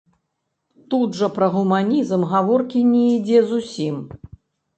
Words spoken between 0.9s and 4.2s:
Тут жа пра гуманізм гаворкі не ідзе зусім.